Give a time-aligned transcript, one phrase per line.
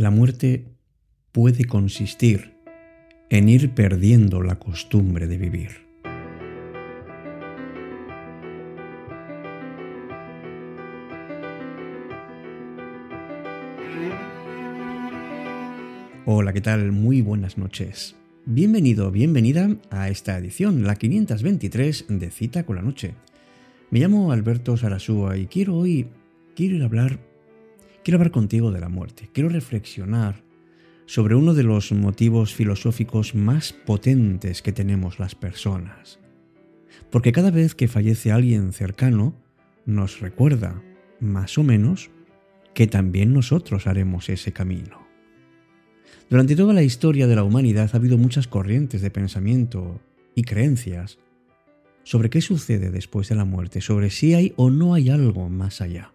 [0.00, 0.64] La muerte
[1.30, 2.54] puede consistir
[3.28, 5.72] en ir perdiendo la costumbre de vivir.
[16.24, 16.92] Hola, ¿qué tal?
[16.92, 18.16] Muy buenas noches.
[18.46, 23.12] Bienvenido, bienvenida a esta edición, la 523 de Cita con la Noche.
[23.90, 26.06] Me llamo Alberto Sarasúa y quiero hoy,
[26.56, 27.18] quiero hablar,
[28.04, 29.28] quiero hablar contigo de la muerte.
[29.32, 30.42] Quiero reflexionar
[31.06, 36.20] sobre uno de los motivos filosóficos más potentes que tenemos las personas.
[37.10, 39.34] Porque cada vez que fallece alguien cercano,
[39.86, 40.80] nos recuerda,
[41.18, 42.10] más o menos,
[42.74, 45.06] que también nosotros haremos ese camino.
[46.28, 50.00] Durante toda la historia de la humanidad ha habido muchas corrientes de pensamiento
[50.36, 51.18] y creencias
[52.04, 55.80] sobre qué sucede después de la muerte, sobre si hay o no hay algo más
[55.80, 56.12] allá.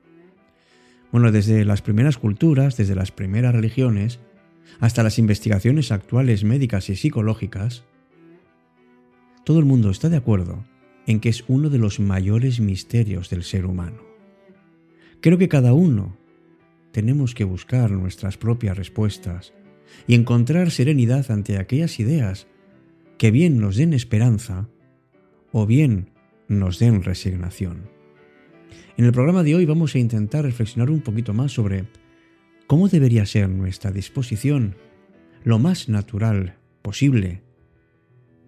[1.16, 4.20] Bueno, desde las primeras culturas, desde las primeras religiones,
[4.82, 7.86] hasta las investigaciones actuales médicas y psicológicas,
[9.46, 10.66] todo el mundo está de acuerdo
[11.08, 14.02] en que es uno de los mayores misterios del ser humano.
[15.22, 16.18] Creo que cada uno
[16.92, 19.54] tenemos que buscar nuestras propias respuestas
[20.08, 22.46] y encontrar serenidad ante aquellas ideas
[23.18, 24.68] que bien nos den esperanza
[25.54, 26.10] o bien
[26.50, 27.95] nos den resignación.
[28.98, 31.86] En el programa de hoy vamos a intentar reflexionar un poquito más sobre
[32.66, 34.76] ¿Cómo debería ser nuestra disposición
[35.44, 37.44] lo más natural posible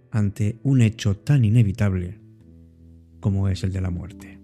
[0.09, 2.19] ante un hecho tan inevitable
[3.19, 4.36] como es el de la muerte?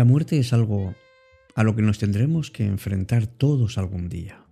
[0.00, 0.94] La muerte es algo
[1.54, 4.46] a lo que nos tendremos que enfrentar todos algún día,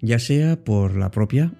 [0.00, 1.54] ya sea por la propia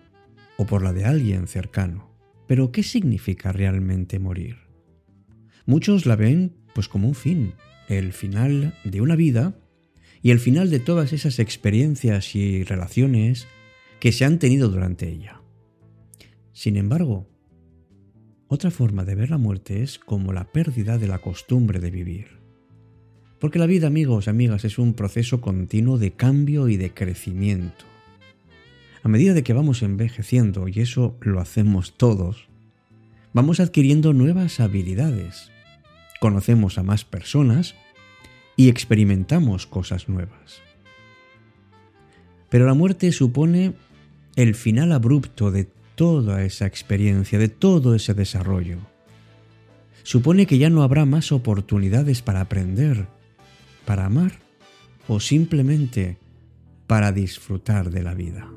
[0.58, 2.12] o por la de alguien cercano.
[2.48, 4.56] Pero ¿qué significa realmente morir?
[5.64, 7.54] Muchos la ven pues como un fin,
[7.88, 9.54] el final de una vida
[10.20, 13.46] y el final de todas esas experiencias y relaciones
[14.00, 15.40] que se han tenido durante ella.
[16.52, 17.30] Sin embargo,
[18.48, 22.41] otra forma de ver la muerte es como la pérdida de la costumbre de vivir.
[23.42, 27.84] Porque la vida, amigos, amigas, es un proceso continuo de cambio y de crecimiento.
[29.02, 32.46] A medida de que vamos envejeciendo, y eso lo hacemos todos,
[33.32, 35.50] vamos adquiriendo nuevas habilidades,
[36.20, 37.74] conocemos a más personas
[38.54, 40.62] y experimentamos cosas nuevas.
[42.48, 43.72] Pero la muerte supone
[44.36, 45.66] el final abrupto de
[45.96, 48.78] toda esa experiencia, de todo ese desarrollo.
[50.04, 53.08] Supone que ya no habrá más oportunidades para aprender,
[53.84, 54.32] para amar
[55.08, 56.18] o simplemente
[56.86, 58.48] para disfrutar de la vida.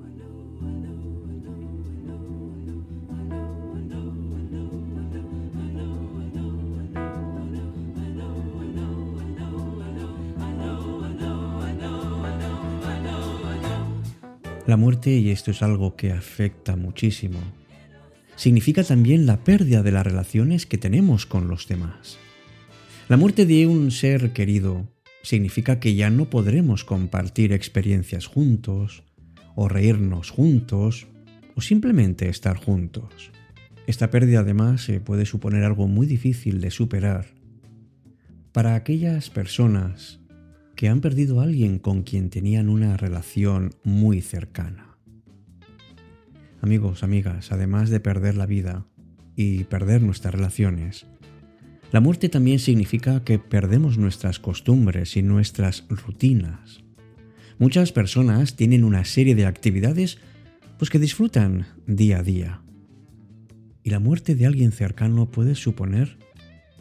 [14.67, 17.37] La muerte, y esto es algo que afecta muchísimo,
[18.35, 22.17] significa también la pérdida de las relaciones que tenemos con los demás.
[23.07, 24.87] La muerte de un ser querido
[25.25, 29.03] significa que ya no podremos compartir experiencias juntos,
[29.55, 31.07] o reírnos juntos,
[31.55, 33.31] o simplemente estar juntos.
[33.87, 37.25] Esta pérdida además puede suponer algo muy difícil de superar
[38.51, 40.19] para aquellas personas
[40.75, 44.97] que han perdido a alguien con quien tenían una relación muy cercana.
[46.61, 48.85] Amigos, amigas, además de perder la vida
[49.35, 51.07] y perder nuestras relaciones,
[51.95, 56.83] la muerte también significa que perdemos nuestras costumbres y nuestras rutinas.
[57.57, 60.17] Muchas personas tienen una serie de actividades
[60.77, 62.61] pues que disfrutan día a día.
[63.81, 66.17] Y la muerte de alguien cercano puede suponer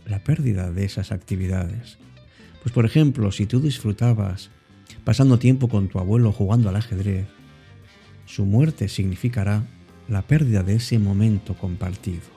[0.04, 1.97] la pérdida de esas actividades.
[2.64, 4.50] Pues por ejemplo, si tú disfrutabas
[5.04, 7.28] pasando tiempo con tu abuelo jugando al ajedrez,
[8.27, 9.65] su muerte significará
[10.09, 12.34] la pérdida de ese momento compartido.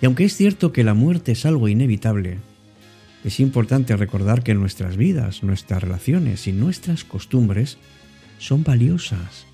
[0.00, 2.38] Y aunque es cierto que la muerte es algo inevitable,
[3.24, 7.78] es importante recordar que nuestras vidas, nuestras relaciones y nuestras costumbres
[8.38, 9.46] son valiosas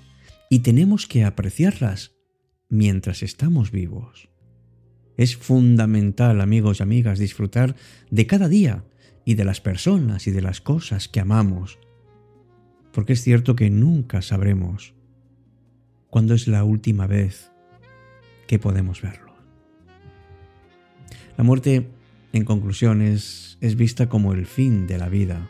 [0.49, 2.11] y tenemos que apreciarlas
[2.69, 4.29] mientras estamos vivos.
[5.17, 7.75] Es fundamental, amigos y amigas, disfrutar
[8.11, 8.83] de cada día
[9.25, 11.79] y de las personas y de las cosas que amamos,
[12.91, 14.93] porque es cierto que nunca sabremos
[16.09, 17.51] cuándo es la última vez
[18.47, 19.32] que podemos verlo.
[21.37, 21.87] La muerte,
[22.31, 25.49] en conclusión, es, vista como el fin de la vida,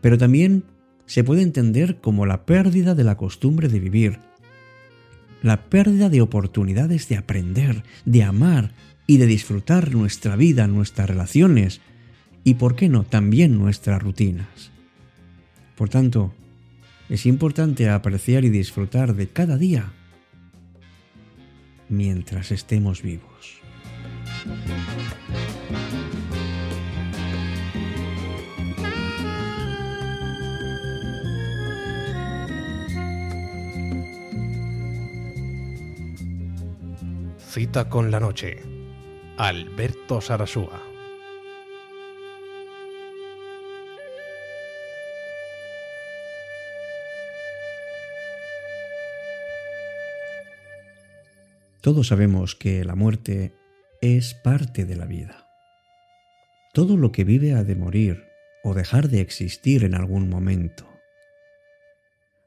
[0.00, 0.64] pero también
[1.06, 4.18] se puede entender como la pérdida de la costumbre de vivir,
[5.42, 8.72] la pérdida de oportunidades de aprender, de amar
[9.06, 11.80] y de disfrutar nuestra vida, nuestras relaciones
[12.42, 14.70] y, por qué no, también nuestras rutinas.
[15.76, 16.32] Por tanto,
[17.08, 19.92] es importante apreciar y disfrutar de cada día
[21.88, 23.63] mientras estemos vivos.
[37.38, 38.58] Cita con la noche.
[39.38, 40.82] Alberto Sarasúa.
[51.80, 53.63] Todos sabemos que la muerte
[54.04, 55.48] es parte de la vida.
[56.74, 58.24] Todo lo que vive ha de morir
[58.62, 60.86] o dejar de existir en algún momento.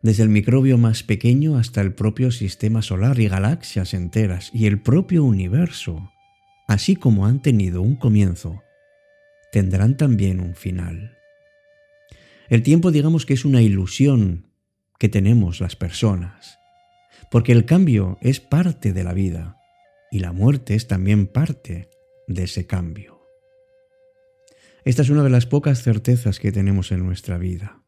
[0.03, 4.79] Desde el microbio más pequeño hasta el propio sistema solar y galaxias enteras y el
[4.79, 6.11] propio universo,
[6.67, 8.61] así como han tenido un comienzo,
[9.51, 11.17] tendrán también un final.
[12.49, 14.45] El tiempo digamos que es una ilusión
[14.99, 16.59] que tenemos las personas
[17.31, 19.57] porque el cambio es parte de la vida
[20.11, 21.89] y la muerte es también parte
[22.27, 23.17] de ese cambio.
[24.83, 27.81] Esta es una de las pocas certezas que tenemos en nuestra vida,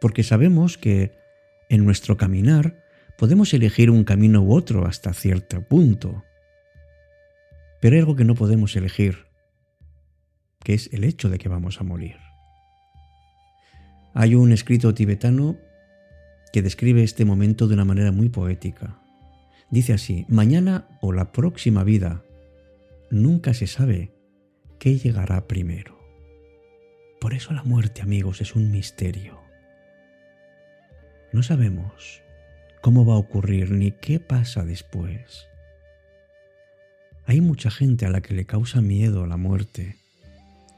[0.00, 1.12] porque sabemos que
[1.68, 2.84] en nuestro caminar
[3.18, 6.24] podemos elegir un camino u otro hasta cierto punto,
[7.80, 9.26] pero hay algo que no podemos elegir,
[10.62, 12.16] que es el hecho de que vamos a morir.
[14.14, 15.56] Hay un escrito tibetano
[16.52, 19.00] que describe este momento de una manera muy poética.
[19.70, 22.24] Dice así, mañana o la próxima vida,
[23.10, 24.12] nunca se sabe
[24.78, 25.98] qué llegará primero.
[27.20, 29.40] Por eso la muerte, amigos, es un misterio.
[31.32, 32.22] No sabemos
[32.80, 35.46] cómo va a ocurrir ni qué pasa después.
[37.26, 39.96] Hay mucha gente a la que le causa miedo la muerte,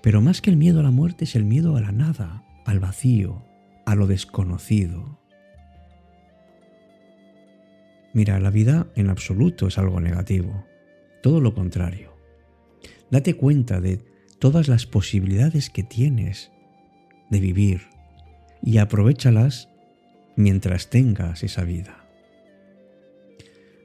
[0.03, 2.81] pero más que el miedo a la muerte es el miedo a la nada, al
[2.81, 3.45] vacío,
[3.87, 5.20] a lo desconocido.
[8.13, 10.67] Mira, la vida en absoluto es algo negativo,
[11.23, 12.17] todo lo contrario.
[13.11, 14.01] Date cuenta de
[14.39, 16.51] todas las posibilidades que tienes
[17.31, 17.83] de vivir
[18.63, 19.69] y aprovechalas
[20.37, 22.05] mientras tengas esa vida.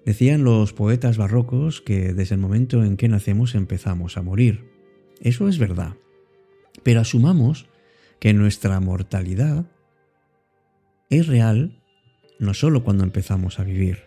[0.05, 4.71] Decían los poetas barrocos que desde el momento en que nacemos empezamos a morir.
[5.19, 5.95] Eso es verdad.
[6.83, 7.67] Pero asumamos
[8.19, 9.65] que nuestra mortalidad
[11.09, 11.81] es real
[12.39, 14.03] no solo cuando empezamos a vivir,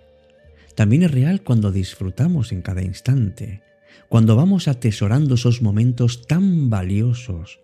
[0.79, 3.63] también es real cuando disfrutamos en cada instante,
[4.09, 7.59] cuando vamos atesorando esos momentos tan valiosos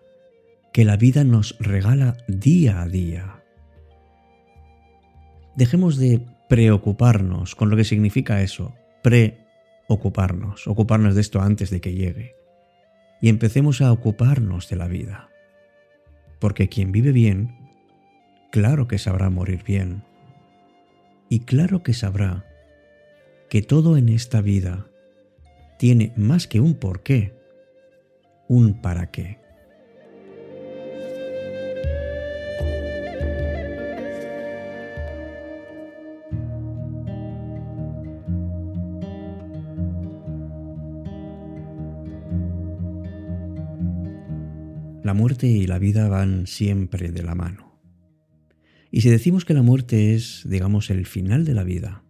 [0.73, 3.41] que la vida nos regala día a día.
[5.55, 11.93] Dejemos de preocuparnos con lo que significa eso, preocuparnos, ocuparnos de esto antes de que
[11.93, 12.35] llegue,
[13.21, 15.29] y empecemos a ocuparnos de la vida.
[16.41, 17.55] Porque quien vive bien,
[18.51, 20.03] claro que sabrá morir bien,
[21.29, 22.43] y claro que sabrá
[23.49, 24.87] que todo en esta vida
[25.77, 27.33] tiene más que un porqué,
[28.47, 29.39] un para qué.
[45.03, 47.79] La muerte y la vida van siempre de la mano.
[48.89, 52.04] Y si decimos que la muerte es, digamos, el final de la vida,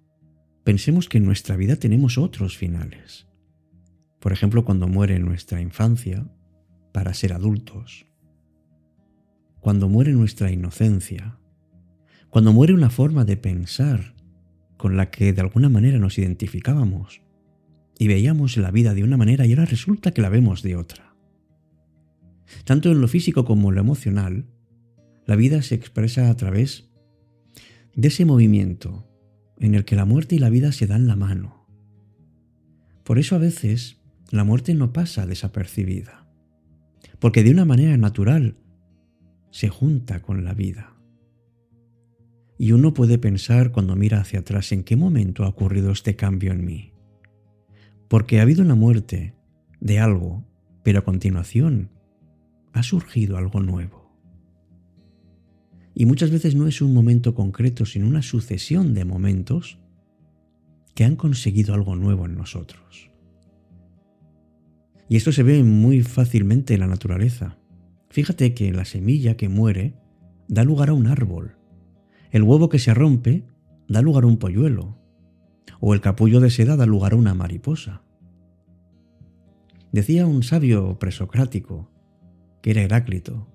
[0.65, 3.27] Pensemos que en nuestra vida tenemos otros finales.
[4.19, 6.25] Por ejemplo, cuando muere nuestra infancia
[6.91, 8.07] para ser adultos.
[9.61, 11.37] Cuando muere nuestra inocencia.
[12.31, 14.15] Cuando muere una forma de pensar
[14.75, 17.21] con la que de alguna manera nos identificábamos
[17.99, 21.15] y veíamos la vida de una manera y ahora resulta que la vemos de otra.
[22.63, 24.47] Tanto en lo físico como en lo emocional,
[25.27, 26.89] la vida se expresa a través
[27.93, 29.07] de ese movimiento
[29.59, 31.65] en el que la muerte y la vida se dan la mano.
[33.03, 33.97] Por eso a veces
[34.31, 36.27] la muerte no pasa desapercibida,
[37.19, 38.57] porque de una manera natural
[39.51, 40.95] se junta con la vida.
[42.57, 46.51] Y uno puede pensar cuando mira hacia atrás en qué momento ha ocurrido este cambio
[46.51, 46.93] en mí.
[48.07, 49.33] Porque ha habido una muerte
[49.81, 50.45] de algo,
[50.83, 51.89] pero a continuación
[52.73, 54.04] ha surgido algo nuevo.
[55.95, 59.79] Y muchas veces no es un momento concreto, sino una sucesión de momentos
[60.93, 63.09] que han conseguido algo nuevo en nosotros.
[65.07, 67.57] Y esto se ve muy fácilmente en la naturaleza.
[68.09, 69.95] Fíjate que la semilla que muere
[70.49, 71.55] da lugar a un árbol.
[72.31, 73.45] El huevo que se rompe
[73.87, 74.97] da lugar a un polluelo.
[75.79, 78.01] O el capullo de seda da lugar a una mariposa.
[79.93, 81.89] Decía un sabio presocrático,
[82.61, 83.47] que era Heráclito,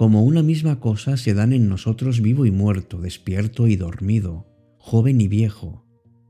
[0.00, 4.46] como una misma cosa se dan en nosotros vivo y muerto, despierto y dormido,
[4.78, 5.84] joven y viejo,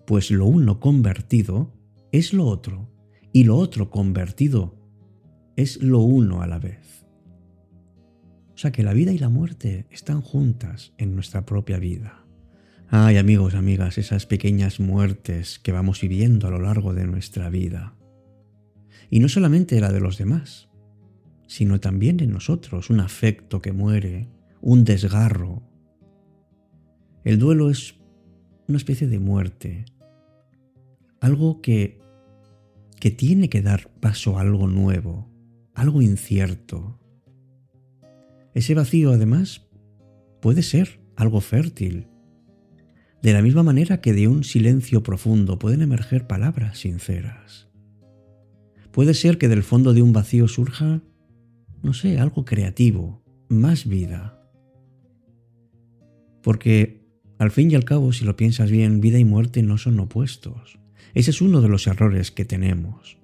[0.09, 1.73] pues lo uno convertido
[2.11, 2.91] es lo otro,
[3.33, 4.75] y lo otro convertido
[5.55, 7.07] es lo uno a la vez.
[8.53, 12.27] O sea que la vida y la muerte están juntas en nuestra propia vida.
[12.89, 17.95] Ay amigos, amigas, esas pequeñas muertes que vamos viviendo a lo largo de nuestra vida.
[19.11, 20.70] Y no solamente la de los demás,
[21.51, 24.29] sino también en nosotros, un afecto que muere,
[24.61, 25.65] un desgarro.
[27.25, 27.97] El duelo es
[28.69, 29.85] una especie de muerte,
[31.19, 31.99] algo que,
[33.01, 35.29] que tiene que dar paso a algo nuevo,
[35.75, 37.01] algo incierto.
[38.55, 39.67] Ese vacío, además,
[40.41, 42.07] puede ser algo fértil.
[43.23, 47.67] De la misma manera que de un silencio profundo pueden emerger palabras sinceras.
[48.93, 51.03] Puede ser que del fondo de un vacío surja
[51.83, 54.39] no sé, algo creativo, más vida.
[56.43, 57.07] Porque,
[57.39, 60.79] al fin y al cabo, si lo piensas bien, vida y muerte no son opuestos.
[61.15, 63.19] Ese es uno de los errores que tenemos.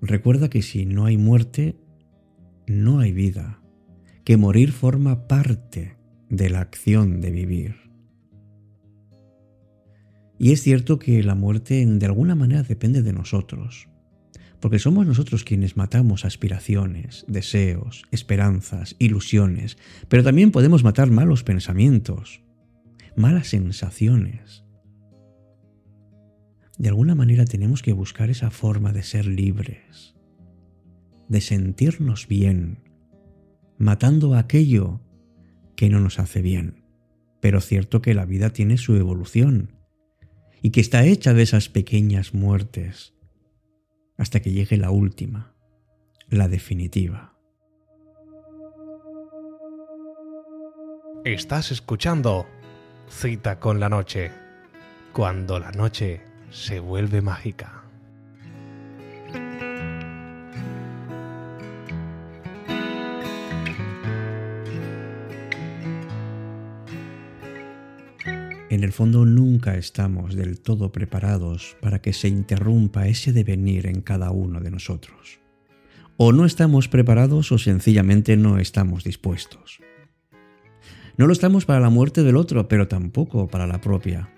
[0.00, 1.76] Recuerda que si no hay muerte,
[2.66, 3.62] no hay vida,
[4.24, 5.96] que morir forma parte
[6.28, 7.76] de la acción de vivir.
[10.38, 13.91] Y es cierto que la muerte de alguna manera depende de nosotros
[14.62, 19.76] porque somos nosotros quienes matamos aspiraciones, deseos, esperanzas, ilusiones,
[20.08, 22.44] pero también podemos matar malos pensamientos,
[23.16, 24.64] malas sensaciones.
[26.78, 30.14] De alguna manera tenemos que buscar esa forma de ser libres,
[31.28, 32.84] de sentirnos bien,
[33.78, 35.00] matando aquello
[35.74, 36.84] que no nos hace bien.
[37.40, 39.72] Pero cierto que la vida tiene su evolución
[40.62, 43.12] y que está hecha de esas pequeñas muertes
[44.22, 45.52] hasta que llegue la última,
[46.28, 47.34] la definitiva.
[51.24, 52.46] Estás escuchando
[53.08, 54.30] Cita con la Noche,
[55.12, 56.20] cuando la noche
[56.52, 57.81] se vuelve mágica.
[68.82, 74.00] En el fondo nunca estamos del todo preparados para que se interrumpa ese devenir en
[74.00, 75.38] cada uno de nosotros.
[76.16, 79.78] O no estamos preparados o sencillamente no estamos dispuestos.
[81.16, 84.30] No lo estamos para la muerte del otro, pero tampoco para la propia.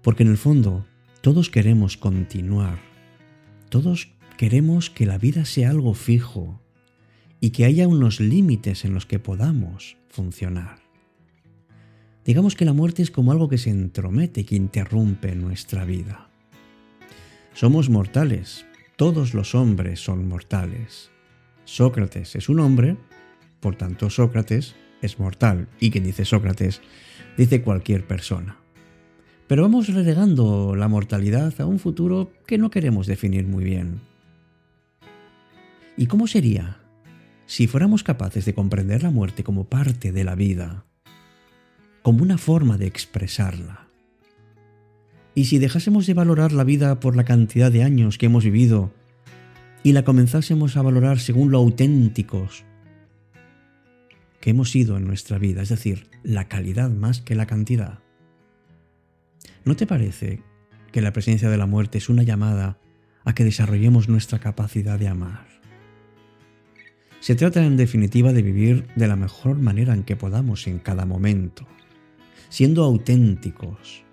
[0.00, 0.86] Porque en el fondo
[1.20, 2.78] todos queremos continuar.
[3.68, 6.62] Todos queremos que la vida sea algo fijo
[7.40, 10.83] y que haya unos límites en los que podamos funcionar.
[12.24, 16.28] Digamos que la muerte es como algo que se entromete, que interrumpe nuestra vida.
[17.52, 18.64] Somos mortales,
[18.96, 21.10] todos los hombres son mortales.
[21.64, 22.96] Sócrates es un hombre,
[23.60, 26.80] por tanto Sócrates es mortal, y quien dice Sócrates
[27.36, 28.56] dice cualquier persona.
[29.46, 34.00] Pero vamos relegando la mortalidad a un futuro que no queremos definir muy bien.
[35.98, 36.80] ¿Y cómo sería
[37.44, 40.86] si fuéramos capaces de comprender la muerte como parte de la vida?
[42.04, 43.88] Como una forma de expresarla.
[45.34, 48.92] Y si dejásemos de valorar la vida por la cantidad de años que hemos vivido
[49.82, 52.66] y la comenzásemos a valorar según lo auténticos
[54.42, 58.00] que hemos sido en nuestra vida, es decir, la calidad más que la cantidad,
[59.64, 60.42] ¿no te parece
[60.92, 62.76] que la presencia de la muerte es una llamada
[63.24, 65.46] a que desarrollemos nuestra capacidad de amar?
[67.20, 71.06] Se trata en definitiva de vivir de la mejor manera en que podamos en cada
[71.06, 71.66] momento
[72.54, 74.04] siendo auténticos,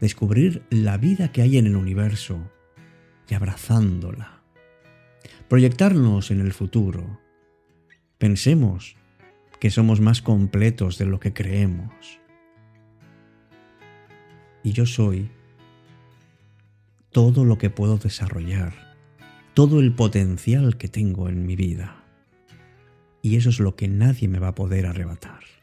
[0.00, 2.38] descubrir la vida que hay en el universo
[3.28, 4.40] y abrazándola,
[5.46, 7.20] proyectarnos en el futuro.
[8.16, 8.96] Pensemos
[9.60, 12.18] que somos más completos de lo que creemos.
[14.62, 15.28] Y yo soy
[17.12, 18.96] todo lo que puedo desarrollar,
[19.52, 22.06] todo el potencial que tengo en mi vida.
[23.20, 25.53] Y eso es lo que nadie me va a poder arrebatar.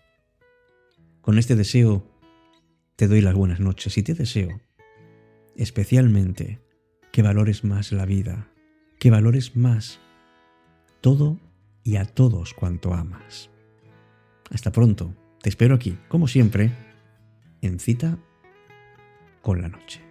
[1.21, 2.03] Con este deseo
[2.95, 4.59] te doy las buenas noches y te deseo
[5.55, 6.59] especialmente
[7.11, 8.47] que valores más la vida,
[8.99, 9.99] que valores más
[11.01, 11.39] todo
[11.83, 13.49] y a todos cuanto amas.
[14.49, 16.71] Hasta pronto, te espero aquí, como siempre,
[17.61, 18.17] en cita
[19.41, 20.10] con la noche.